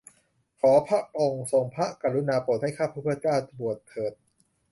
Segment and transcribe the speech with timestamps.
[0.59, 4.13] ขอพระองค์ทรงพระกรุณาโปรดให้ข้าพระพุทธเจ้าบวชเถิด